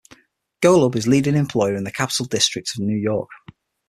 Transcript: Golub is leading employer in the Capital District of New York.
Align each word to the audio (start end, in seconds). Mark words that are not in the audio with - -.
Golub 0.63 0.95
is 0.95 1.05
leading 1.05 1.35
employer 1.35 1.75
in 1.75 1.83
the 1.83 1.91
Capital 1.91 2.25
District 2.25 2.67
of 2.73 2.79
New 2.83 2.97
York. 2.97 3.29